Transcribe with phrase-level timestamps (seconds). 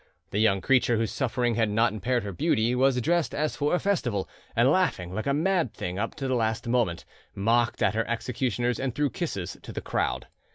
[0.31, 3.79] The young creature, whose suffering had not impaired her beauty, was dressed as for a
[3.79, 8.07] festival, and laughing like a mad thing up to the last moment, mocked at her
[8.07, 10.25] executioners and threw kisses to the crowd.